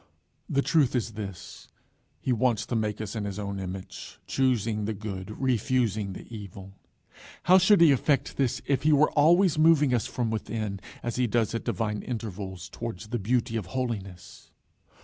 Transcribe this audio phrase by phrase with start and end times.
[0.49, 1.67] The truth is this:
[2.19, 6.73] He wants to make us in his own image, choosing the good, refusing the evil.
[7.43, 11.27] How should he effect this if he were always moving us from within, as he
[11.27, 14.49] does at divine intervals, towards the beauty of holiness?